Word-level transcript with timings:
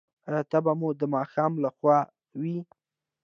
ایا 0.27 0.39
تبه 0.51 0.73
مو 0.79 0.89
د 0.99 1.03
ماښام 1.15 1.51
لخوا 1.63 1.97
وي؟ 2.39 2.57